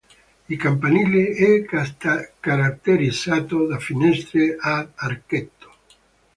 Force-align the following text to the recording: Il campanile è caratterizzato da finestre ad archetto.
Il 0.49 0.57
campanile 0.57 1.29
è 1.35 1.63
caratterizzato 2.39 3.67
da 3.67 3.77
finestre 3.77 4.57
ad 4.59 4.89
archetto. 4.95 5.73